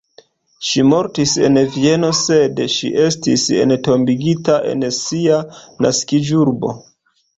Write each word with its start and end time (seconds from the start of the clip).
Ŝi 0.67 0.83
mortis 0.91 1.33
en 1.49 1.59
Vieno, 1.75 2.09
sed 2.21 2.61
ŝi 2.77 2.91
estis 3.03 3.45
entombigita 3.65 4.57
en 4.71 4.87
sia 5.03 5.39
naskiĝurbo. 5.89 6.75